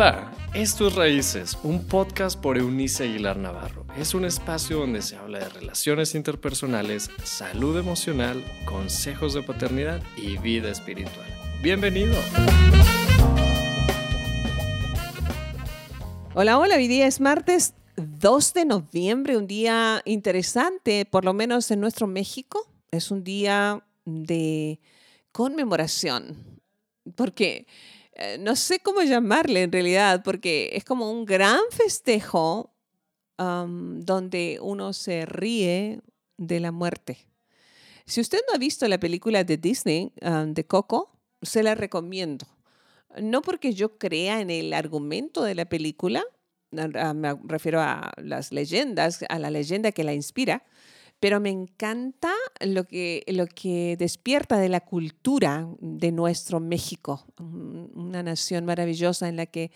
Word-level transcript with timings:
Hola, 0.00 0.32
esto 0.54 0.88
es 0.88 0.94
Raíces, 0.94 1.58
un 1.62 1.86
podcast 1.86 2.40
por 2.40 2.56
Eunice 2.56 3.04
Aguilar 3.04 3.36
Navarro. 3.36 3.84
Es 3.98 4.14
un 4.14 4.24
espacio 4.24 4.78
donde 4.78 5.02
se 5.02 5.16
habla 5.16 5.40
de 5.40 5.48
relaciones 5.50 6.14
interpersonales, 6.14 7.10
salud 7.22 7.78
emocional, 7.78 8.42
consejos 8.64 9.34
de 9.34 9.42
paternidad 9.42 10.02
y 10.16 10.38
vida 10.38 10.70
espiritual. 10.70 11.26
Bienvenido. 11.62 12.14
Hola, 16.34 16.58
hola, 16.58 16.76
hoy 16.76 16.88
día 16.88 17.06
es 17.06 17.20
martes 17.20 17.74
2 17.96 18.54
de 18.54 18.64
noviembre, 18.64 19.36
un 19.36 19.46
día 19.46 20.00
interesante, 20.06 21.04
por 21.04 21.26
lo 21.26 21.34
menos 21.34 21.70
en 21.70 21.80
nuestro 21.82 22.06
México. 22.06 22.72
Es 22.90 23.10
un 23.10 23.22
día 23.22 23.84
de 24.06 24.80
conmemoración, 25.30 26.38
porque 27.16 27.66
no 28.38 28.56
sé 28.56 28.80
cómo 28.80 29.02
llamarle 29.02 29.62
en 29.62 29.72
realidad, 29.72 30.22
porque 30.24 30.70
es 30.72 30.84
como 30.84 31.10
un 31.10 31.24
gran 31.24 31.60
festejo 31.70 32.74
donde 33.38 34.58
uno 34.60 34.92
se 34.92 35.24
ríe 35.26 36.00
de 36.36 36.60
la 36.60 36.72
muerte. 36.72 37.18
Si 38.06 38.20
usted 38.20 38.40
no 38.48 38.54
ha 38.54 38.58
visto 38.58 38.86
la 38.88 38.98
película 38.98 39.44
de 39.44 39.56
Disney, 39.56 40.12
de 40.46 40.66
Coco, 40.66 41.18
se 41.42 41.62
la 41.62 41.74
recomiendo. 41.74 42.46
No 43.20 43.40
porque 43.42 43.72
yo 43.72 43.98
crea 43.98 44.40
en 44.40 44.50
el 44.50 44.72
argumento 44.72 45.42
de 45.42 45.54
la 45.54 45.64
película, 45.64 46.22
me 46.70 47.34
refiero 47.44 47.80
a 47.80 48.12
las 48.18 48.52
leyendas, 48.52 49.24
a 49.28 49.38
la 49.38 49.50
leyenda 49.50 49.92
que 49.92 50.04
la 50.04 50.12
inspira, 50.12 50.62
pero 51.20 51.38
me 51.38 51.50
encanta 51.50 52.32
lo 52.60 52.84
que, 52.84 53.22
lo 53.28 53.46
que 53.46 53.96
despierta 53.98 54.58
de 54.58 54.70
la 54.70 54.80
cultura 54.80 55.68
de 55.78 56.12
nuestro 56.12 56.60
México, 56.60 57.26
una 57.38 58.22
nación 58.22 58.64
maravillosa 58.64 59.28
en 59.28 59.36
la 59.36 59.44
que 59.44 59.70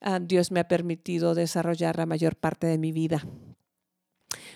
ah, 0.00 0.18
Dios 0.18 0.50
me 0.50 0.60
ha 0.60 0.66
permitido 0.66 1.34
desarrollar 1.34 1.98
la 1.98 2.06
mayor 2.06 2.36
parte 2.36 2.66
de 2.66 2.78
mi 2.78 2.92
vida. 2.92 3.22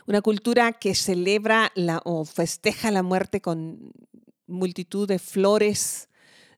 Una 0.06 0.22
cultura 0.22 0.72
que 0.72 0.94
celebra 0.94 1.70
la, 1.74 2.00
o 2.04 2.24
festeja 2.24 2.90
la 2.90 3.02
muerte 3.02 3.42
con 3.42 3.92
multitud 4.46 5.06
de 5.06 5.18
flores, 5.18 6.08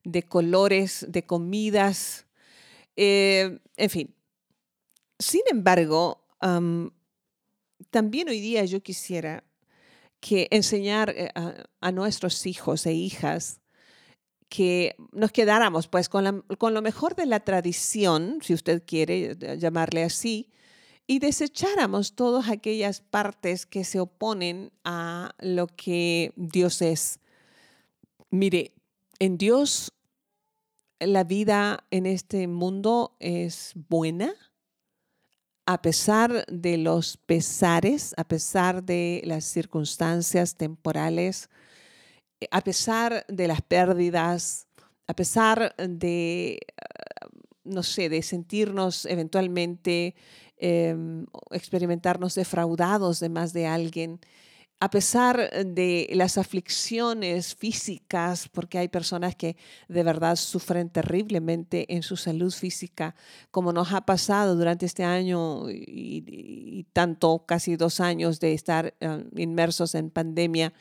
de 0.04 0.22
colores, 0.22 1.04
de 1.08 1.26
comidas, 1.26 2.26
eh, 2.96 3.58
en 3.76 3.90
fin. 3.90 4.14
Sin 5.18 5.42
embargo, 5.50 6.20
también 7.90 8.28
hoy 8.28 8.40
día 8.40 8.64
yo 8.64 8.82
quisiera 8.82 9.42
que 10.24 10.48
enseñar 10.50 11.10
eh, 11.10 11.28
a, 11.82 11.92
nuestros 11.92 12.46
hijos 12.46 12.86
e 12.86 12.94
hijas 12.94 13.60
que 14.48 14.96
nos 15.12 15.32
quedáramos 15.32 15.86
pues 15.86 16.08
con, 16.08 16.40
con, 16.56 16.72
lo 16.72 16.80
mejor 16.80 17.14
de 17.14 17.26
la 17.26 17.40
tradición, 17.40 18.38
si 18.40 18.54
usted 18.54 18.82
quiere 18.86 19.36
eh, 19.38 19.58
llamarle 19.58 20.02
así, 20.02 20.50
y 21.06 21.18
desecháramos 21.18 22.14
todas 22.14 22.48
aquellas 22.48 23.02
partes 23.02 23.66
que 23.66 23.84
se 23.84 24.00
oponen 24.00 24.72
a 24.82 25.34
lo 25.40 25.66
que 25.66 26.32
Dios 26.36 26.80
es. 26.80 27.20
Mire, 28.30 28.72
en 29.18 29.36
Dios 29.36 29.92
la 31.00 31.24
vida 31.24 31.84
en 31.90 32.06
este 32.06 32.48
mundo 32.48 33.14
es 33.20 33.72
buena, 33.74 34.32
a 35.66 35.80
pesar 35.80 36.44
de 36.46 36.76
los 36.76 37.16
pesares, 37.16 38.14
a 38.16 38.24
pesar 38.24 38.82
de 38.82 39.22
las 39.24 39.44
circunstancias 39.44 40.56
temporales, 40.56 41.48
eh, 42.40 42.48
a 42.50 42.60
pesar 42.60 43.24
de 43.28 43.48
las 43.48 43.62
pérdidas, 43.62 44.66
a 45.06 45.14
pesar 45.14 45.74
de, 45.76 46.58
ah, 46.76 47.28
no 47.64 47.82
sé, 47.82 48.08
de 48.08 48.22
sentirnos 48.22 49.06
eventualmente, 49.06 50.14
em, 50.58 51.26
experimentarnos 51.50 52.34
defraudados 52.34 53.20
de 53.20 53.28
más 53.28 53.52
de 53.52 53.66
alguien, 53.66 54.20
a 54.84 54.90
pesar 54.90 55.50
de 55.64 56.10
las 56.12 56.36
aflicciones 56.36 57.54
físicas, 57.54 58.50
porque 58.50 58.76
hay 58.76 58.88
personas 58.88 59.34
que 59.34 59.56
de 59.88 60.02
verdad 60.02 60.36
sufren 60.36 60.90
terriblemente 60.90 61.86
en 61.94 62.02
su 62.02 62.18
salud 62.18 62.52
física, 62.52 63.14
como 63.50 63.72
nos 63.72 63.94
ha 63.94 64.02
pasado 64.02 64.56
durante 64.56 64.84
este 64.84 65.02
año 65.02 65.70
y, 65.70 66.84
tanto, 66.92 67.46
casi 67.46 67.76
dos 67.76 67.98
años 67.98 68.40
de 68.40 68.52
estar 68.52 68.92
ah, 69.00 69.20
inmersos 69.36 69.94
en 69.94 70.10
pandemia 70.10 70.74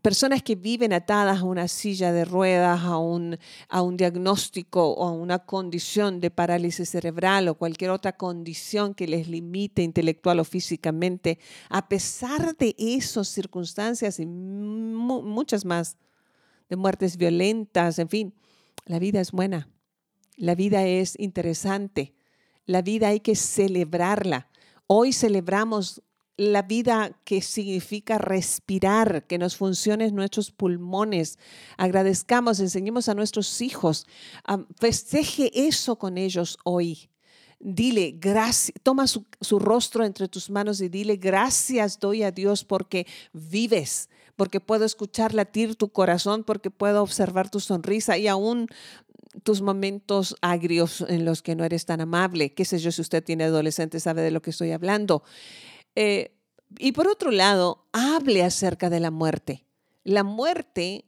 personas 0.00 0.42
que 0.42 0.54
viven 0.54 0.92
atadas 0.92 1.40
a 1.40 1.44
una 1.44 1.68
silla 1.68 2.12
de 2.12 2.24
ruedas, 2.24 2.80
a 2.82 2.98
un, 2.98 3.38
a 3.68 3.82
un 3.82 3.96
diagnóstico 3.96 4.92
o 4.92 5.06
a 5.06 5.12
una 5.12 5.40
condición 5.40 6.20
de 6.20 6.30
parálisis 6.30 6.90
cerebral 6.90 7.48
o 7.48 7.54
cualquier 7.54 7.90
otra 7.90 8.16
condición 8.16 8.94
que 8.94 9.06
les 9.06 9.28
limite 9.28 9.82
intelectual 9.82 10.40
o 10.40 10.44
físicamente, 10.44 11.38
a 11.68 11.88
pesar 11.88 12.56
de 12.56 12.74
esas 12.78 13.28
circunstancias 13.28 14.18
y 14.18 14.26
muchas 14.26 15.64
más, 15.64 15.96
de 16.68 16.76
muertes 16.76 17.18
violentas, 17.18 17.98
en 17.98 18.08
fin, 18.08 18.34
la 18.86 18.98
vida 18.98 19.20
es 19.20 19.30
buena, 19.30 19.68
la 20.36 20.54
vida 20.54 20.86
es 20.86 21.18
interesante, 21.18 22.14
la 22.64 22.80
vida 22.80 23.08
hay 23.08 23.20
que 23.20 23.36
celebrarla. 23.36 24.48
Hoy 24.86 25.12
celebramos 25.12 26.02
la 26.50 26.62
vida 26.62 27.12
que 27.24 27.40
significa 27.40 28.18
respirar, 28.18 29.26
que 29.26 29.38
nos 29.38 29.56
funcionen 29.56 30.14
nuestros 30.14 30.50
pulmones. 30.50 31.38
Agradezcamos, 31.76 32.58
enseñemos 32.60 33.08
a 33.08 33.14
nuestros 33.14 33.60
hijos, 33.60 34.06
festeje 34.78 35.50
eso 35.54 35.96
con 35.96 36.18
ellos 36.18 36.58
hoy. 36.64 37.08
Dile, 37.60 38.16
gracias, 38.18 38.74
toma 38.82 39.06
su, 39.06 39.24
su, 39.40 39.60
rostro 39.60 40.04
entre 40.04 40.26
tus 40.26 40.50
manos 40.50 40.80
y 40.80 40.88
dile, 40.88 41.14
gracias 41.14 42.00
doy 42.00 42.24
a 42.24 42.32
Dios 42.32 42.64
porque 42.64 43.06
vives, 43.32 44.08
porque 44.34 44.58
puedo 44.58 44.84
escuchar 44.84 45.32
latir 45.32 45.76
tu 45.76 45.90
corazón, 45.90 46.42
porque 46.42 46.70
puedo 46.70 47.00
observar 47.02 47.50
tu 47.50 47.60
sonrisa 47.60 48.18
y 48.18 48.26
aún 48.26 48.66
tus 49.42 49.62
momentos 49.62 50.36
agrios 50.40 51.04
en 51.08 51.24
los 51.24 51.42
que 51.42 51.54
no 51.54 51.64
eres 51.64 51.86
tan 51.86 52.00
amable. 52.00 52.52
Qué 52.52 52.64
sé 52.64 52.78
yo, 52.78 52.92
si 52.92 53.00
usted 53.00 53.24
tiene 53.24 53.44
adolescentes, 53.44 54.02
sabe 54.02 54.22
de 54.22 54.30
lo 54.30 54.42
que 54.42 54.50
estoy 54.50 54.72
hablando. 54.72 55.22
Eh, 55.94 56.36
y 56.78 56.92
por 56.92 57.08
otro 57.08 57.30
lado, 57.30 57.86
hable 57.92 58.42
acerca 58.42 58.90
de 58.90 59.00
la 59.00 59.10
muerte. 59.10 59.66
La 60.04 60.24
muerte 60.24 61.04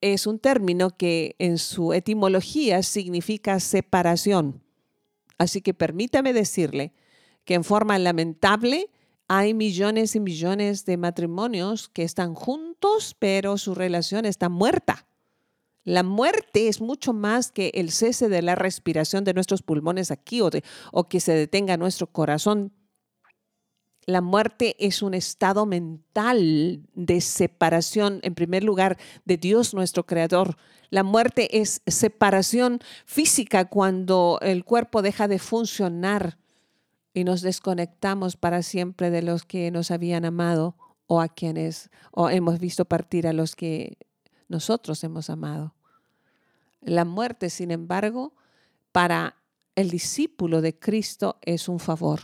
es 0.00 0.26
un 0.26 0.38
término 0.38 0.96
que 0.96 1.36
en 1.38 1.58
su 1.58 1.92
etimología 1.92 2.82
significa 2.82 3.60
separación. 3.60 4.62
Así 5.38 5.60
que 5.60 5.74
permítame 5.74 6.32
decirle 6.32 6.92
que 7.44 7.54
en 7.54 7.64
forma 7.64 7.98
lamentable 7.98 8.90
hay 9.28 9.54
millones 9.54 10.16
y 10.16 10.20
millones 10.20 10.84
de 10.84 10.96
matrimonios 10.96 11.88
que 11.88 12.02
están 12.02 12.34
juntos, 12.34 13.14
pero 13.18 13.58
su 13.58 13.74
relación 13.74 14.24
está 14.24 14.48
muerta. 14.48 15.06
La 15.84 16.02
muerte 16.02 16.68
es 16.68 16.80
mucho 16.80 17.12
más 17.12 17.50
que 17.50 17.70
el 17.74 17.90
cese 17.90 18.28
de 18.28 18.42
la 18.42 18.54
respiración 18.54 19.24
de 19.24 19.34
nuestros 19.34 19.62
pulmones 19.62 20.10
aquí 20.10 20.40
o, 20.40 20.50
o 20.92 21.08
que 21.08 21.20
se 21.20 21.32
detenga 21.32 21.76
nuestro 21.76 22.08
corazón 22.08 22.72
la 24.08 24.22
muerte 24.22 24.74
es 24.78 25.02
un 25.02 25.12
estado 25.12 25.66
mental 25.66 26.80
de 26.94 27.20
separación, 27.20 28.20
en 28.22 28.34
primer 28.34 28.64
lugar, 28.64 28.96
de 29.26 29.36
Dios 29.36 29.74
nuestro 29.74 30.06
Creador. 30.06 30.56
La 30.88 31.02
muerte 31.02 31.60
es 31.60 31.82
separación 31.86 32.80
física 33.04 33.66
cuando 33.66 34.38
el 34.40 34.64
cuerpo 34.64 35.02
deja 35.02 35.28
de 35.28 35.38
funcionar 35.38 36.38
y 37.12 37.24
nos 37.24 37.42
desconectamos 37.42 38.38
para 38.38 38.62
siempre 38.62 39.10
de 39.10 39.20
los 39.20 39.44
que 39.44 39.70
nos 39.70 39.90
habían 39.90 40.24
amado 40.24 40.74
o 41.06 41.20
a 41.20 41.28
quienes 41.28 41.90
o 42.10 42.30
hemos 42.30 42.60
visto 42.60 42.86
partir 42.86 43.26
a 43.26 43.34
los 43.34 43.54
que 43.56 43.98
nosotros 44.48 45.04
hemos 45.04 45.28
amado. 45.28 45.74
La 46.80 47.04
muerte, 47.04 47.50
sin 47.50 47.70
embargo, 47.70 48.32
para 48.90 49.36
el 49.74 49.90
discípulo 49.90 50.62
de 50.62 50.78
Cristo 50.78 51.36
es 51.42 51.68
un 51.68 51.78
favor, 51.78 52.20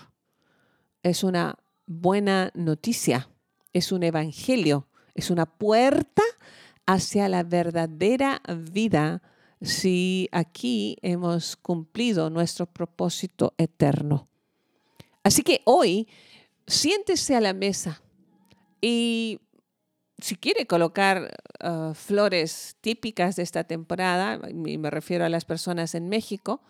es 1.02 1.22
una 1.22 1.58
buena 1.86 2.50
noticia, 2.54 3.28
es 3.72 3.92
un 3.92 4.02
evangelio, 4.02 4.88
es 5.14 5.30
una 5.30 5.46
puerta 5.46 6.22
hacia 6.86 7.28
la 7.28 7.42
verdadera 7.42 8.42
vida 8.70 9.22
si 9.60 10.28
aquí 10.32 10.98
hemos 11.02 11.56
cumplido 11.56 12.30
nuestro 12.30 12.66
propósito 12.66 13.54
eterno. 13.58 14.28
Así 15.22 15.42
que 15.42 15.62
hoy, 15.64 16.08
siéntese 16.66 17.34
a 17.34 17.40
la 17.40 17.54
mesa 17.54 18.02
y 18.80 19.40
si 20.18 20.36
quiere 20.36 20.66
colocar 20.66 21.34
uh, 21.62 21.94
flores 21.94 22.76
típicas 22.80 23.36
de 23.36 23.42
esta 23.42 23.64
temporada, 23.64 24.40
y 24.48 24.78
me 24.78 24.90
refiero 24.90 25.24
a 25.24 25.28
las 25.28 25.44
personas 25.44 25.94
en 25.94 26.08
México, 26.08 26.62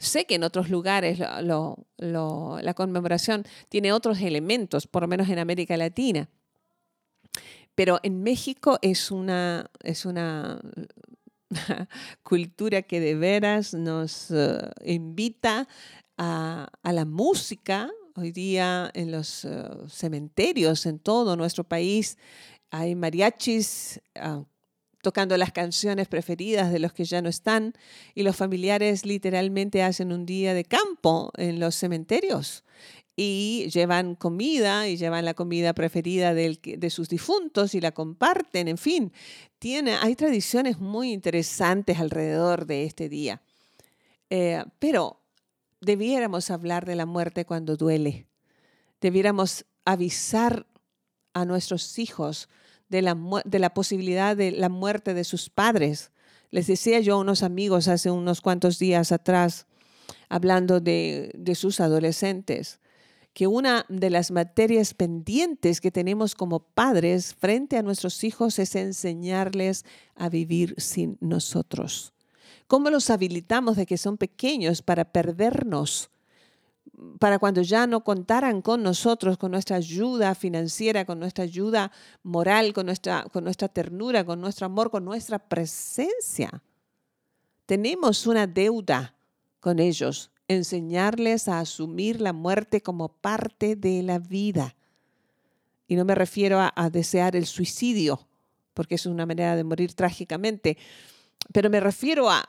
Sé 0.00 0.24
que 0.24 0.36
en 0.36 0.44
otros 0.44 0.70
lugares 0.70 1.18
la 1.18 2.74
conmemoración 2.74 3.44
tiene 3.68 3.92
otros 3.92 4.18
elementos, 4.22 4.86
por 4.86 5.02
lo 5.02 5.08
menos 5.08 5.28
en 5.28 5.38
América 5.38 5.76
Latina. 5.76 6.30
Pero 7.74 8.00
en 8.02 8.22
México 8.22 8.78
es 8.80 9.10
una, 9.10 9.70
es 9.82 10.06
una 10.06 10.58
cultura 12.22 12.80
que 12.80 12.98
de 12.98 13.14
veras 13.14 13.74
nos 13.74 14.30
eh, 14.30 14.58
invita 14.86 15.68
a, 16.16 16.70
la 16.82 17.04
música. 17.04 17.90
Hoy 18.16 18.32
día 18.32 18.90
en 18.94 19.12
los 19.12 19.44
eh, 19.44 19.68
cementerios 19.88 20.86
en 20.86 20.98
todo 20.98 21.36
nuestro 21.36 21.64
país 21.64 22.16
hay 22.70 22.94
mariachis 22.94 24.00
ah, 24.14 24.44
tocando 25.02 25.36
las 25.36 25.52
canciones 25.52 26.08
preferidas 26.08 26.72
de 26.72 26.78
los 26.78 26.92
que 26.92 27.04
ya 27.04 27.22
no 27.22 27.28
están 27.28 27.74
y 28.14 28.22
los 28.22 28.36
familiares 28.36 29.06
literalmente 29.06 29.82
hacen 29.82 30.12
un 30.12 30.26
día 30.26 30.54
de 30.54 30.64
campo 30.64 31.32
en 31.36 31.58
los 31.60 31.74
cementerios 31.74 32.64
y 33.16 33.68
llevan 33.70 34.14
comida 34.14 34.88
y 34.88 34.96
llevan 34.96 35.24
la 35.24 35.34
comida 35.34 35.74
preferida 35.74 36.32
de 36.32 36.90
sus 36.90 37.08
difuntos 37.08 37.74
y 37.74 37.80
la 37.80 37.92
comparten, 37.92 38.66
en 38.66 38.78
fin, 38.78 39.12
tiene, 39.58 39.92
hay 40.00 40.14
tradiciones 40.16 40.78
muy 40.78 41.12
interesantes 41.12 41.98
alrededor 41.98 42.64
de 42.64 42.84
este 42.84 43.10
día. 43.10 43.42
Eh, 44.30 44.64
pero 44.78 45.20
debiéramos 45.80 46.50
hablar 46.50 46.86
de 46.86 46.94
la 46.94 47.04
muerte 47.04 47.44
cuando 47.44 47.76
duele, 47.76 48.26
debiéramos 49.00 49.66
avisar 49.84 50.66
a 51.34 51.44
nuestros 51.44 51.98
hijos 51.98 52.48
de 52.90 53.02
la, 53.02 53.16
de 53.44 53.58
la 53.58 53.72
posibilidad 53.72 54.36
de 54.36 54.52
la 54.52 54.68
muerte 54.68 55.14
de 55.14 55.24
sus 55.24 55.48
padres. 55.48 56.12
Les 56.50 56.66
decía 56.66 57.00
yo 57.00 57.14
a 57.14 57.20
unos 57.20 57.42
amigos 57.42 57.88
hace 57.88 58.10
unos 58.10 58.40
cuantos 58.40 58.78
días 58.78 59.12
atrás, 59.12 59.66
hablando 60.28 60.80
de, 60.80 61.30
de 61.34 61.54
sus 61.54 61.80
adolescentes, 61.80 62.80
que 63.32 63.46
una 63.46 63.86
de 63.88 64.10
las 64.10 64.32
materias 64.32 64.92
pendientes 64.92 65.80
que 65.80 65.92
tenemos 65.92 66.34
como 66.34 66.60
padres 66.60 67.34
frente 67.34 67.78
a 67.78 67.82
nuestros 67.82 68.24
hijos 68.24 68.58
es 68.58 68.74
enseñarles 68.74 69.84
a 70.16 70.28
vivir 70.28 70.74
sin 70.78 71.16
nosotros. 71.20 72.12
¿Cómo 72.66 72.90
los 72.90 73.08
habilitamos 73.10 73.76
de 73.76 73.86
que 73.86 73.98
son 73.98 74.18
pequeños 74.18 74.82
para 74.82 75.12
perdernos? 75.12 76.10
Para 77.18 77.38
cuando 77.38 77.62
ya 77.62 77.86
no 77.86 78.02
contaran 78.04 78.62
con 78.62 78.82
nosotros, 78.82 79.38
con 79.38 79.52
nuestra 79.52 79.76
ayuda 79.76 80.34
financiera, 80.34 81.04
con 81.04 81.18
nuestra 81.18 81.44
ayuda 81.44 81.92
moral, 82.22 82.72
con 82.72 82.86
nuestra, 82.86 83.24
con 83.32 83.44
nuestra 83.44 83.68
ternura, 83.68 84.24
con 84.24 84.40
nuestro 84.40 84.66
amor, 84.66 84.90
con 84.90 85.04
nuestra 85.04 85.38
presencia. 85.38 86.62
Tenemos 87.66 88.26
una 88.26 88.46
deuda 88.46 89.14
con 89.60 89.78
ellos, 89.78 90.30
enseñarles 90.48 91.48
a 91.48 91.60
asumir 91.60 92.20
la 92.20 92.32
muerte 92.32 92.82
como 92.82 93.08
parte 93.08 93.76
de 93.76 94.02
la 94.02 94.18
vida. 94.18 94.74
Y 95.86 95.96
no 95.96 96.04
me 96.04 96.14
refiero 96.14 96.60
a, 96.60 96.72
a 96.74 96.90
desear 96.90 97.36
el 97.36 97.46
suicidio, 97.46 98.26
porque 98.74 98.96
es 98.96 99.06
una 99.06 99.26
manera 99.26 99.56
de 99.56 99.64
morir 99.64 99.94
trágicamente, 99.94 100.76
pero 101.52 101.70
me 101.70 101.80
refiero 101.80 102.30
a 102.30 102.48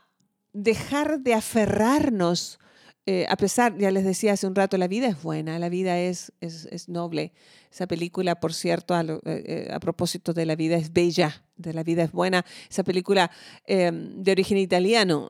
dejar 0.54 1.22
de 1.22 1.34
aferrarnos 1.34 2.60
eh, 3.08 3.26
a 3.30 3.36
pesar, 3.36 3.76
ya 3.78 3.90
les 3.90 4.06
decía 4.06 4.34
hace 4.34 4.46
un 4.46 4.54
rato, 4.54 4.78
la 4.78 4.88
vida 4.88 5.08
es 5.08 5.22
buena, 5.22 5.58
la 5.58 5.70
vida 5.70 6.00
es, 6.00 6.32
es, 6.40 6.88
noble. 6.88 7.34
Esa 7.72 7.88
película, 7.88 8.40
por 8.40 8.54
cierto, 8.54 8.94
a, 8.94 9.02
eh, 9.02 9.20
eh, 9.26 9.70
a, 9.74 9.80
propósito 9.80 10.34
de 10.34 10.46
la 10.46 10.56
vida 10.56 10.76
es 10.76 10.94
bella, 10.94 11.44
de 11.58 11.74
la 11.74 11.84
vida 11.84 12.04
es 12.04 12.12
buena. 12.12 12.46
Esa 12.70 12.84
película 12.84 13.32
em, 13.66 14.22
de 14.22 14.32
origen 14.32 14.58
italiano 14.58 15.30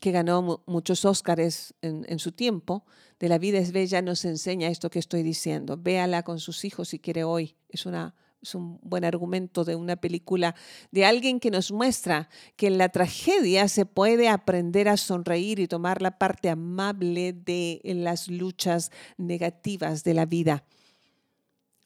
que 0.00 0.12
ganó 0.12 0.62
muchos 0.66 1.04
Óscares 1.04 1.74
en, 1.80 2.04
en, 2.08 2.18
su 2.18 2.32
tiempo, 2.32 2.84
de 3.18 3.28
la 3.28 3.38
vida 3.38 3.58
es 3.58 3.72
bella, 3.72 4.02
nos 4.02 4.24
enseña 4.24 4.68
esto 4.68 4.90
que 4.90 4.98
estoy 4.98 5.22
diciendo. 5.22 5.76
Véala 5.76 6.22
con 6.22 6.40
sus 6.40 6.64
hijos 6.64 6.88
si 6.88 6.98
quiere 6.98 7.24
hoy. 7.24 7.56
Es 7.68 7.86
una 7.86 8.14
es 8.42 8.54
un 8.54 8.78
buen 8.82 9.04
argumento 9.04 9.64
de 9.64 9.74
una 9.74 9.96
película 9.96 10.54
de 10.90 11.04
alguien 11.04 11.40
que 11.40 11.50
nos 11.50 11.72
muestra 11.72 12.28
que 12.56 12.68
en 12.68 12.78
la 12.78 12.88
tragedia 12.88 13.68
se 13.68 13.86
puede 13.86 14.28
aprender 14.28 14.88
a 14.88 14.96
sonreír 14.96 15.58
y 15.58 15.68
tomar 15.68 16.02
la 16.02 16.18
parte 16.18 16.48
amable 16.48 17.32
de 17.32 17.80
las 17.84 18.28
luchas 18.28 18.90
negativas 19.16 20.04
de 20.04 20.14
la 20.14 20.26
vida. 20.26 20.64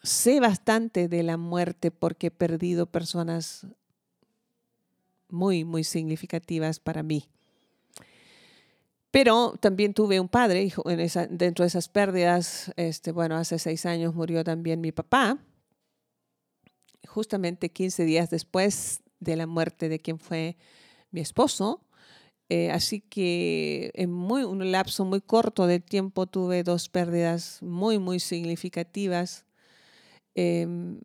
Sé 0.02 0.40
bastante 0.40 1.08
de 1.08 1.22
la 1.22 1.36
muerte 1.36 1.90
porque 1.90 2.26
he 2.26 2.30
perdido 2.30 2.86
personas 2.86 3.66
muy, 5.28 5.64
muy 5.64 5.84
significativas 5.84 6.80
para 6.80 7.02
mí. 7.02 7.28
Pero 9.10 9.54
también 9.60 9.94
tuve 9.94 10.18
un 10.20 10.28
padre, 10.28 10.72
en 10.86 11.38
dentro 11.38 11.64
de 11.64 11.68
esas 11.68 11.88
pérdidas, 11.88 12.72
este, 12.76 13.12
bueno, 13.12 13.36
hace 13.36 13.58
seis 13.58 13.84
años 13.86 14.14
murió 14.14 14.42
también 14.42 14.80
mi 14.80 14.90
papá, 14.90 15.38
justamente 17.06 17.70
15 17.70 18.04
días 18.04 18.30
después 18.30 19.02
de 19.20 19.36
la 19.36 19.46
muerte 19.46 19.88
de 19.88 20.00
quien 20.00 20.18
fue 20.18 20.56
mi 21.10 21.20
esposo. 21.20 21.80
Eh, 22.48 22.70
así 22.70 23.00
que 23.00 23.92
en 23.94 24.12
muy, 24.12 24.44
un 24.44 24.70
lapso 24.72 25.04
muy 25.04 25.20
corto 25.20 25.66
de 25.66 25.80
tiempo 25.80 26.26
tuve 26.26 26.62
dos 26.62 26.88
pérdidas 26.88 27.62
muy, 27.62 27.98
muy 27.98 28.20
significativas. 28.20 29.46
Em, 30.34 31.00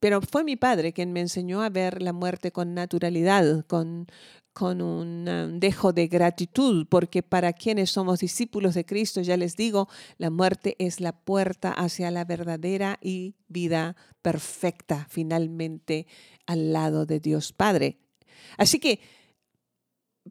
pero 0.00 0.20
fue 0.22 0.44
mi 0.44 0.56
padre 0.56 0.92
quien 0.92 1.12
me 1.12 1.20
enseñó 1.20 1.62
a 1.62 1.70
ver 1.70 2.02
la 2.02 2.12
muerte 2.12 2.52
con 2.52 2.74
naturalidad, 2.74 3.64
con, 3.66 4.06
con 4.52 4.82
un 4.82 5.28
um, 5.28 5.58
dejo 5.58 5.92
de 5.92 6.08
gratitud, 6.08 6.86
porque 6.88 7.22
para 7.22 7.52
quienes 7.52 7.90
somos 7.90 8.20
discípulos 8.20 8.74
de 8.74 8.84
Cristo, 8.84 9.20
ya 9.20 9.36
les 9.36 9.56
digo, 9.56 9.88
la 10.18 10.30
muerte 10.30 10.76
es 10.78 11.00
la 11.00 11.12
puerta 11.12 11.72
hacia 11.72 12.10
la 12.10 12.24
verdadera 12.24 12.98
y 13.00 13.34
vida 13.48 13.96
perfecta, 14.20 15.06
finalmente, 15.08 16.06
al 16.46 16.72
lado 16.72 17.06
de 17.06 17.20
Dios 17.20 17.52
Padre. 17.52 17.98
Así 18.58 18.78
que 18.78 19.00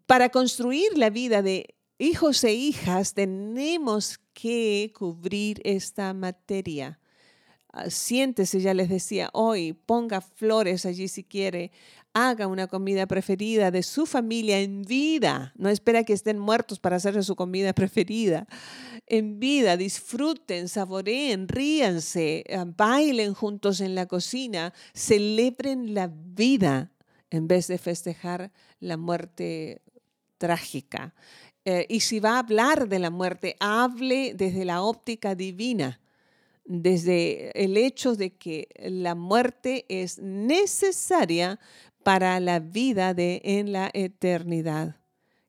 para 0.06 0.30
construir 0.30 0.98
la 0.98 1.10
vida 1.10 1.42
de 1.42 1.76
hijos 1.98 2.44
e 2.44 2.54
hijas 2.54 3.14
tenemos 3.14 4.20
que 4.34 4.94
cubrir 4.96 5.62
esta 5.64 6.14
materia. 6.14 7.01
Ah, 7.74 7.90
siéntese, 7.90 8.60
ya 8.60 8.74
les 8.74 8.90
decía 8.90 9.30
hoy, 9.32 9.72
ponga 9.72 10.20
flores 10.20 10.86
allí 10.86 11.08
si 11.08 11.24
quiere, 11.24 11.72
haga 12.14 12.48
una 12.48 12.68
comida 12.68 13.06
preferida 13.06 13.72
de 13.72 13.82
su 13.82 14.06
familia 14.06 14.60
en 14.60 14.82
vida. 14.82 15.54
No 15.56 15.70
espera 15.70 16.04
que 16.04 16.12
estén 16.12 16.38
muertos 16.38 16.80
para 16.80 16.98
hacer 16.98 17.24
su 17.24 17.38
comida 17.38 17.72
preferida. 17.82 18.46
En 19.08 19.40
vida, 19.40 19.78
disfruten, 19.78 20.68
saboreen, 20.68 21.48
ríanse, 21.48 22.44
eh, 22.46 22.64
bailen 22.76 23.34
juntos 23.34 23.80
en 23.80 23.96
la 23.96 24.06
cocina, 24.06 24.74
celebren 24.94 25.94
la 25.94 26.12
vida 26.14 26.92
en 27.30 27.48
vez 27.48 27.68
de 27.68 27.78
festejar 27.78 28.52
la 28.82 28.98
muerte 28.98 29.82
trágica. 30.38 31.16
Eh, 31.64 31.86
y 31.88 32.02
si 32.02 32.20
va 32.20 32.36
a 32.36 32.40
hablar 32.40 32.90
de 32.90 33.00
la 33.00 33.12
muerte, 33.12 33.56
hable 33.62 34.34
desde 34.34 34.66
la 34.66 34.82
óptica 34.82 35.36
divina 35.36 36.02
desde 36.66 37.52
el 37.62 37.78
hecho 37.78 38.16
de 38.16 38.36
que 38.36 38.68
la 38.80 39.16
muerte 39.16 39.86
es 39.90 40.20
necesaria 40.20 41.60
para 42.04 42.40
la 42.40 42.60
vida 42.60 43.14
de 43.14 43.42
en 43.44 43.72
la 43.72 43.90
eternidad. 43.94 44.98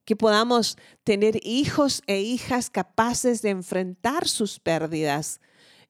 Que 0.04 0.16
podamos 0.16 0.76
tener 1.04 1.38
hijos 1.42 2.02
e 2.07 2.21
hijas 2.21 2.71
capaces 2.71 3.40
de 3.42 3.50
enfrentar 3.50 4.26
sus 4.26 4.59
pérdidas, 4.59 5.40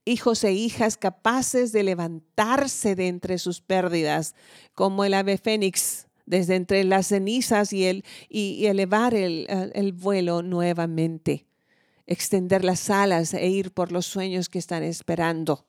hijos 0.05 0.45
e 0.45 0.53
hijas 0.53 0.97
capaces 0.97 1.73
de 1.73 1.83
levantarse 1.83 2.95
de 2.95 3.09
entre 3.09 3.39
sus 3.39 3.61
pérdidas, 3.61 4.35
como 4.75 5.05
el 5.05 5.15
ave 5.15 5.39
fénix 5.39 6.09
desde 6.27 6.57
entre 6.57 6.85
las 6.85 7.09
cenizas 7.09 7.73
y, 7.73 7.85
el, 7.85 8.05
y, 8.29 8.67
elevar 8.67 9.15
el, 9.15 9.47
el 9.75 9.93
vuelo 9.93 10.43
nuevamente, 10.43 11.47
extender 12.13 12.65
las 12.65 12.91
alas 12.91 13.35
e 13.35 13.49
ir 13.49 13.73
por 13.73 13.93
los 13.93 14.07
sueños 14.07 14.49
que 14.49 14.59
están 14.59 14.83
esperando. 14.83 15.67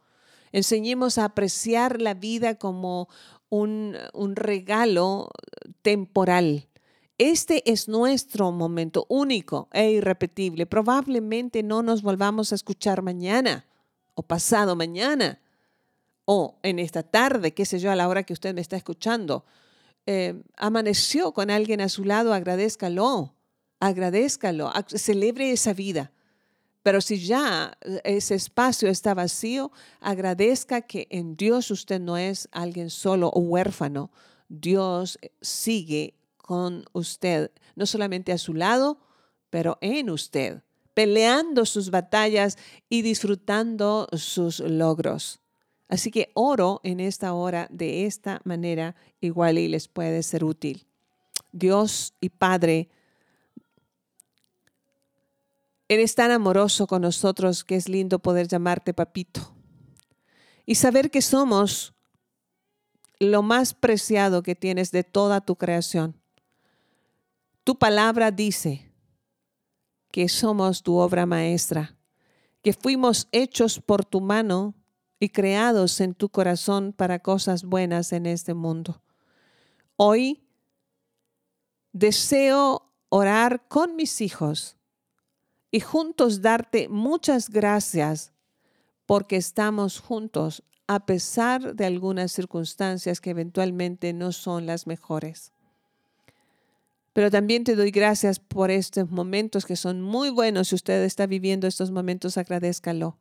Enseñemos 0.51 1.17
a 1.17 1.25
apreciar 1.25 2.01
la 2.01 2.13
vida 2.13 2.55
como 2.55 3.09
un, 3.49 3.95
regalo 4.35 5.29
temporal. 5.81 6.67
Este 7.17 7.69
es 7.71 7.87
nuestro 7.87 8.51
momento 8.51 9.05
único 9.09 9.69
e 9.71 9.91
irrepetible. 9.91 10.65
Probablemente 10.65 11.63
no 11.63 11.83
nos 11.83 12.01
volvamos 12.01 12.51
a 12.51 12.55
escuchar 12.55 13.01
mañana 13.01 13.65
o 14.15 14.23
pasado 14.23 14.75
mañana 14.75 15.39
o 16.25 16.59
en 16.63 16.79
esta 16.79 17.03
tarde, 17.03 17.53
qué 17.53 17.65
sé 17.65 17.79
yo, 17.79 17.91
a 17.91 17.95
la 17.95 18.07
hora 18.07 18.23
que 18.23 18.33
usted 18.33 18.53
me 18.53 18.61
está 18.61 18.77
escuchando. 18.77 19.45
Eh, 20.05 20.41
amaneció 20.57 21.33
con 21.33 21.49
alguien 21.49 21.81
a 21.81 21.89
su 21.89 22.03
lado, 22.05 22.33
agradezcalo, 22.33 23.35
agradezcalo, 23.79 24.71
celebre 24.87 25.51
esa 25.51 25.73
vida. 25.73 26.12
Pero 26.83 26.99
si 27.01 27.17
ya 27.25 27.77
eh, 27.81 28.01
ese 28.03 28.35
espacio 28.35 28.89
está 28.89 29.13
vacío, 29.13 29.71
agradezca 30.01 30.81
que 30.81 31.07
en 31.09 31.35
Dios 31.35 31.71
usted 31.71 31.99
no 31.99 32.17
es 32.17 32.49
alguien 32.51 32.89
solo 32.89 33.29
o 33.29 33.39
huérfano. 33.39 34.11
Dios 34.49 35.17
eh, 35.21 35.31
sigue 35.41 36.15
con 36.37 36.85
usted, 36.91 37.51
no 37.75 37.85
solamente 37.85 38.33
a 38.33 38.37
su 38.37 38.53
lado, 38.53 38.99
pero 39.49 39.77
en 39.81 40.09
usted, 40.09 40.61
peleando 40.93 41.65
sus 41.65 41.89
batallas 41.89 42.57
y 42.89 43.01
disfrutando 43.01 44.07
sus 44.11 44.59
logros. 44.59 45.39
Así 45.87 46.11
que 46.11 46.31
oro 46.33 46.81
en 46.83 46.99
esta 46.99 47.33
hora 47.33 47.67
de 47.71 48.05
esta 48.05 48.41
manera, 48.43 48.95
igual 49.21 49.57
y 49.57 49.67
les 49.67 49.87
puede 49.87 50.21
ser 50.23 50.43
útil. 50.43 50.85
Dios 51.51 52.13
y 52.19 52.29
Padre, 52.29 52.89
eres 55.87 56.15
tan 56.15 56.31
amoroso 56.31 56.87
con 56.87 57.01
nosotros 57.01 57.63
que 57.63 57.75
es 57.75 57.89
lindo 57.89 58.19
poder 58.19 58.47
llamarte 58.47 58.93
papito 58.93 59.53
y 60.65 60.75
saber 60.75 61.11
que 61.11 61.21
somos 61.21 61.93
lo 63.19 63.41
más 63.41 63.73
preciado 63.73 64.43
que 64.43 64.55
tienes 64.55 64.91
de 64.91 65.03
toda 65.03 65.41
tu 65.41 65.55
creación. 65.55 66.19
Tu 67.63 67.77
palabra 67.77 68.31
dice 68.31 68.91
que 70.11 70.29
somos 70.29 70.83
tu 70.83 70.97
obra 70.97 71.25
maestra, 71.25 71.97
que 72.61 72.73
fuimos 72.73 73.27
hechos 73.31 73.79
por 73.79 74.05
tu 74.05 74.21
mano 74.21 74.75
y 75.19 75.29
creados 75.29 76.01
en 76.01 76.13
tu 76.13 76.29
corazón 76.29 76.93
para 76.93 77.19
cosas 77.19 77.63
buenas 77.63 78.11
en 78.11 78.25
este 78.25 78.53
mundo. 78.53 79.01
Hoy 79.95 80.43
deseo 81.93 82.91
orar 83.09 83.67
con 83.67 83.95
mis 83.95 84.21
hijos 84.21 84.77
y 85.73 85.79
juntos 85.79 86.43
darte 86.43 86.87
muchas 86.87 87.49
gracias 87.49 88.31
porque 89.07 89.37
estamos 89.37 89.99
juntos 89.99 90.63
a 90.85 91.07
pesar 91.07 91.73
de 91.73 91.85
algunas 91.85 92.31
circunstancias 92.31 93.19
que 93.19 93.31
eventualmente 93.31 94.13
no 94.13 94.33
son 94.33 94.67
las 94.67 94.85
mejores. 94.85 95.51
Pero 97.11 97.31
también 97.31 97.63
te 97.63 97.75
doy 97.75 97.89
gracias 97.89 98.39
por 98.39 98.69
estos 98.69 99.09
momentos 99.09 99.65
que 99.65 99.75
son 99.75 99.99
muy 99.99 100.29
buenos. 100.29 100.67
Si 100.67 100.75
usted 100.75 101.03
está 101.03 101.25
viviendo 101.25 101.65
estos 101.65 101.89
momentos, 101.89 102.37
agradezcalo. 102.37 103.17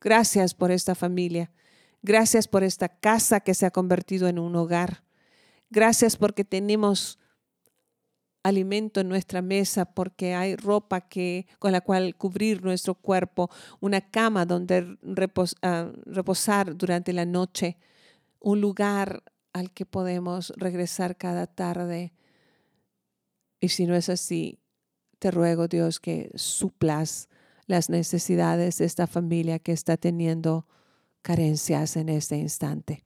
Gracias 0.00 0.54
por 0.54 0.70
esta 0.70 0.94
familia. 0.94 1.52
Gracias 2.00 2.48
por 2.48 2.64
esta 2.64 2.88
casa 2.88 3.40
que 3.40 3.52
se 3.52 3.66
ha 3.66 3.70
convertido 3.70 4.28
en 4.28 4.38
un 4.38 4.56
hogar. 4.56 5.04
Gracias 5.68 6.16
porque 6.16 6.42
tenemos 6.42 7.18
alimento 8.46 9.00
en 9.00 9.08
nuestra 9.08 9.42
mesa, 9.42 9.84
porque 9.84 10.34
hay 10.34 10.56
ropa 10.56 11.00
que, 11.00 11.46
con 11.58 11.72
la 11.72 11.80
cual 11.80 12.14
cubrir 12.16 12.62
nuestro 12.62 12.94
cuerpo, 12.94 13.50
una 13.80 14.00
cama 14.00 14.46
donde 14.46 14.96
ah, 15.62 15.92
reposar 16.04 16.76
durante 16.76 17.12
la 17.12 17.24
noche, 17.24 17.76
un 18.40 18.60
lugar 18.60 19.22
al 19.52 19.72
que 19.72 19.86
podemos 19.86 20.52
regresar 20.56 21.16
cada 21.16 21.46
tarde. 21.46 22.12
Y 23.60 23.68
si 23.70 23.86
no 23.86 23.96
es 23.96 24.08
así, 24.08 24.60
te 25.18 25.30
ruego 25.30 25.66
Dios 25.66 25.98
que 25.98 26.30
suplas 26.34 27.28
las 27.66 27.90
necesidades 27.90 28.78
de 28.78 28.84
esta 28.84 29.06
familia 29.06 29.58
que 29.58 29.72
está 29.72 29.96
teniendo 29.96 30.68
carencias 31.22 31.96
en 31.96 32.08
este 32.08 32.36
instante. 32.36 33.02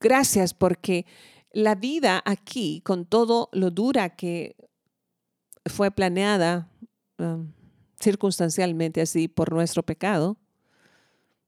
Gracias 0.00 0.54
porque 0.54 1.04
la 1.52 1.74
vida 1.74 2.22
aquí, 2.24 2.80
con 2.82 3.06
todo 3.06 3.48
lo 3.52 3.70
dura 3.70 4.10
que 4.10 4.56
fue 5.66 5.90
planeada 5.90 6.70
um, 7.18 7.52
circunstancialmente 8.00 9.00
así 9.00 9.28
por 9.28 9.52
nuestro 9.52 9.82
pecado, 9.82 10.38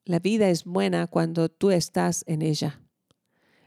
la 0.04 0.18
vida 0.18 0.48
es 0.48 0.64
buena 0.64 1.06
cuando 1.06 1.48
tú 1.48 1.70
estás 1.70 2.24
en 2.26 2.42
ella. 2.42 2.80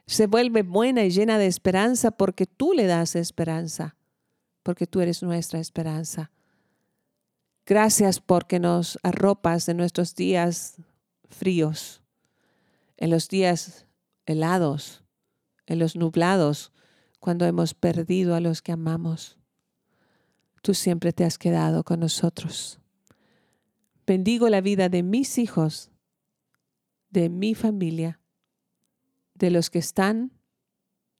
Se 0.05 0.27
vuelve 0.27 0.63
buena 0.63 1.03
y 1.03 1.09
llena 1.09 1.37
de 1.37 1.47
esperanza 1.47 2.11
porque 2.11 2.45
tú 2.45 2.73
le 2.73 2.85
das 2.85 3.15
esperanza, 3.15 3.95
porque 4.61 4.85
tú 4.85 5.01
eres 5.01 5.23
nuestra 5.23 5.59
esperanza. 5.59 6.31
Gracias 7.65 8.19
porque 8.19 8.59
nos 8.59 8.99
arropas 9.01 9.67
en 9.69 9.77
nuestros 9.77 10.13
días 10.13 10.75
fríos, 11.29 12.03
en 12.97 13.09
los 13.09 13.27
días 13.27 13.87
helados, 14.27 15.04
en 15.67 15.79
los 15.79 15.95
nublados, 15.95 16.71
cuando 17.19 17.45
hemos 17.45 17.73
perdido 17.73 18.35
a 18.35 18.39
los 18.39 18.61
que 18.61 18.71
amamos. 18.71 19.39
Tú 20.61 20.73
siempre 20.73 21.13
te 21.13 21.23
has 21.23 21.37
quedado 21.37 21.83
con 21.83 21.99
nosotros. 21.99 22.79
Bendigo 24.05 24.49
la 24.49 24.61
vida 24.61 24.89
de 24.89 25.01
mis 25.01 25.37
hijos, 25.37 25.91
de 27.09 27.29
mi 27.29 27.55
familia, 27.55 28.19
de 29.33 29.49
los 29.49 29.69
que 29.69 29.79
están 29.79 30.31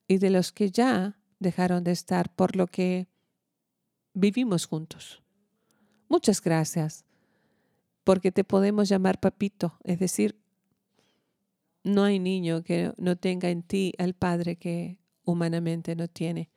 y 0.07 0.19
de 0.19 0.29
los 0.29 0.51
que 0.51 0.69
ya 0.69 1.17
dejaron 1.39 1.83
de 1.83 1.91
estar 1.91 2.33
por 2.33 2.55
lo 2.55 2.67
que 2.67 3.07
vivimos 4.13 4.67
juntos. 4.67 5.23
Muchas 6.07 6.41
gracias, 6.41 7.05
porque 8.03 8.31
te 8.31 8.43
podemos 8.43 8.87
llamar 8.89 9.19
papito, 9.19 9.77
es 9.83 9.99
decir, 9.99 10.39
no 11.86 12.04
hay 12.04 12.20
niño 12.20 12.63
que 12.63 12.94
no 12.98 13.15
tenga 13.15 13.50
en 13.50 13.62
ti 13.62 13.94
al 14.00 14.15
padre 14.15 14.56
que 14.58 14.98
humanamente 15.24 15.96
no 15.96 16.08
tiene. 16.08 16.50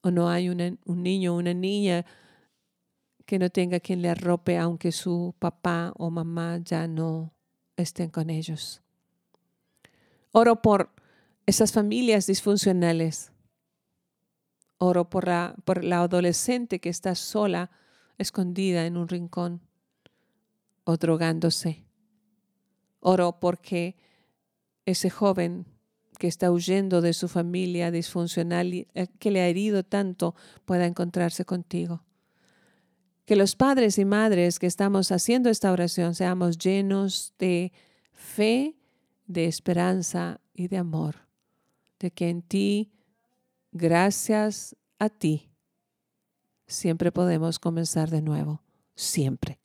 O 0.00 0.10
no 0.10 0.30
hay 0.30 0.48
un 0.48 0.78
niño 0.86 1.34
o 1.34 1.38
una 1.38 1.52
niña 1.52 2.06
que 3.26 3.38
no 3.38 3.50
tenga 3.50 3.78
quien 3.78 4.00
le 4.00 4.08
arrope 4.08 4.56
aunque 4.56 4.90
su 4.90 5.34
papá 5.38 5.92
o 5.96 6.10
mamá 6.10 6.58
ya 6.64 6.88
no 6.88 7.34
estén 7.76 8.08
con 8.08 8.30
ellos. 8.30 8.80
Oro 10.32 10.62
por 10.62 10.92
esas 11.44 11.72
familias 11.72 12.26
disfuncionales. 12.26 13.32
Oro 14.78 15.10
por 15.10 15.26
la, 15.26 15.56
por 15.66 15.84
la 15.84 16.00
adolescente 16.00 16.80
que 16.80 16.88
está 16.88 17.14
sola, 17.14 17.70
escondida 18.16 18.86
en 18.86 18.96
un 18.96 19.08
rincón 19.08 19.60
o 20.84 20.96
drogándose. 20.96 21.84
Oro 23.00 23.38
porque 23.40 24.07
ese 24.90 25.10
joven 25.10 25.66
que 26.18 26.26
está 26.26 26.50
huyendo 26.50 27.00
de 27.00 27.12
su 27.12 27.28
familia 27.28 27.90
disfuncional 27.90 28.72
y 28.74 28.88
eh, 28.94 29.06
que 29.18 29.30
le 29.30 29.40
ha 29.40 29.46
herido 29.46 29.84
tanto 29.84 30.34
pueda 30.64 30.86
encontrarse 30.86 31.44
contigo. 31.44 32.04
Que 33.24 33.36
los 33.36 33.54
padres 33.54 33.98
y 33.98 34.04
madres 34.04 34.58
que 34.58 34.66
estamos 34.66 35.12
haciendo 35.12 35.50
esta 35.50 35.70
oración 35.70 36.14
seamos 36.14 36.56
llenos 36.56 37.34
de 37.38 37.72
fe, 38.12 38.76
de 39.26 39.44
esperanza 39.44 40.40
y 40.54 40.68
de 40.68 40.78
amor. 40.78 41.26
De 41.98 42.10
que 42.10 42.30
en 42.30 42.40
ti, 42.40 42.90
gracias 43.70 44.74
a 44.98 45.10
ti, 45.10 45.50
siempre 46.66 47.12
podemos 47.12 47.58
comenzar 47.58 48.08
de 48.10 48.22
nuevo. 48.22 48.62
Siempre. 48.94 49.60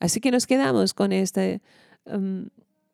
Así 0.00 0.20
que 0.20 0.32
nos 0.32 0.46
quedamos 0.46 0.92
con 0.92 1.12
este 1.12 1.62
um, 2.04 2.48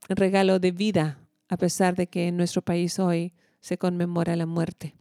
regalo 0.08 0.60
de 0.60 0.70
vida 0.72 1.18
a 1.50 1.56
pesar 1.56 1.96
de 1.96 2.06
que 2.06 2.28
en 2.28 2.36
nuestro 2.36 2.62
país 2.62 3.00
hoy 3.00 3.34
se 3.60 3.76
conmemora 3.76 4.36
la 4.36 4.46
muerte. 4.46 4.94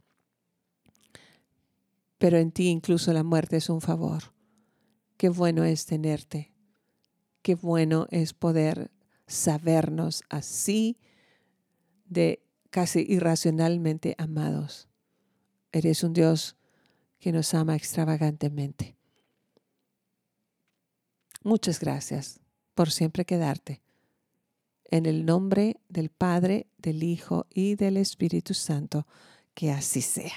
Pero 2.18 2.38
en 2.38 2.50
ti 2.50 2.66
incluso 2.66 3.12
la 3.12 3.22
muerte 3.22 3.56
es 3.56 3.70
un 3.70 3.80
favor. 3.80 4.34
Qué 5.16 5.28
bueno 5.28 5.62
es 5.62 5.86
tenerte. 5.86 6.52
Qué 7.42 7.54
bueno 7.54 8.08
es 8.10 8.34
poder 8.34 8.90
sabernos 9.28 10.24
así 10.28 10.98
de 12.06 12.42
casi 12.70 13.06
irracionalmente 13.08 14.16
amados. 14.18 14.88
Eres 15.70 16.02
un 16.02 16.12
Dios 16.12 16.56
que 17.20 17.30
nos 17.30 17.54
ama 17.54 17.76
extravagantemente. 17.76 18.96
Muchas 21.44 21.78
gracias 21.78 22.40
por 22.74 22.90
siempre 22.90 23.24
quedarte. 23.24 23.82
En 24.90 25.06
el 25.06 25.24
nombre 25.24 25.76
del 25.88 26.10
Padre, 26.10 26.66
del 26.78 27.02
Hijo 27.02 27.46
y 27.52 27.76
del 27.76 27.96
Espíritu 27.96 28.54
Santo, 28.54 29.06
que 29.54 29.70
así 29.70 30.02
sea. 30.02 30.32